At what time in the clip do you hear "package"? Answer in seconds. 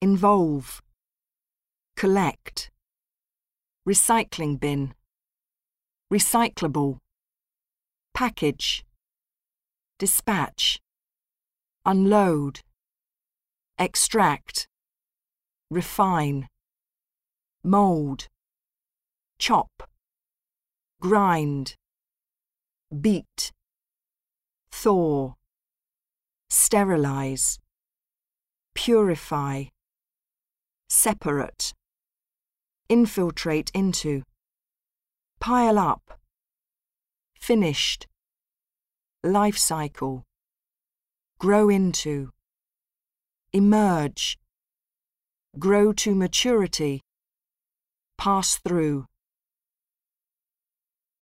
8.12-8.84